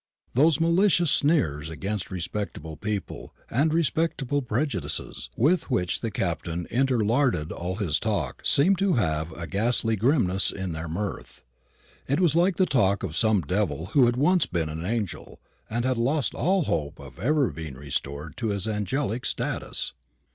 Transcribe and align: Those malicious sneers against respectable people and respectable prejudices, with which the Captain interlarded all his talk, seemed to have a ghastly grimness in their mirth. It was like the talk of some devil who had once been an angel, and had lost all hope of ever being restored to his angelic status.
Those 0.33 0.59
malicious 0.59 1.11
sneers 1.11 1.69
against 1.69 2.09
respectable 2.09 2.75
people 2.75 3.35
and 3.51 3.71
respectable 3.71 4.41
prejudices, 4.41 5.29
with 5.37 5.69
which 5.69 5.99
the 6.01 6.09
Captain 6.09 6.65
interlarded 6.71 7.51
all 7.51 7.75
his 7.75 7.99
talk, 7.99 8.43
seemed 8.43 8.79
to 8.79 8.93
have 8.95 9.31
a 9.33 9.45
ghastly 9.45 9.95
grimness 9.95 10.49
in 10.51 10.71
their 10.71 10.87
mirth. 10.89 11.43
It 12.07 12.19
was 12.19 12.35
like 12.35 12.55
the 12.55 12.65
talk 12.65 13.03
of 13.03 13.15
some 13.15 13.41
devil 13.41 13.85
who 13.93 14.07
had 14.07 14.15
once 14.15 14.47
been 14.47 14.69
an 14.69 14.83
angel, 14.87 15.39
and 15.69 15.85
had 15.85 15.99
lost 15.99 16.33
all 16.33 16.63
hope 16.63 16.97
of 16.99 17.19
ever 17.19 17.51
being 17.51 17.75
restored 17.75 18.35
to 18.37 18.47
his 18.47 18.67
angelic 18.67 19.23
status. 19.23 19.93